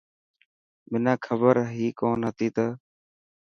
[0.91, 2.67] منا کبر هي ڪونه هتي ته.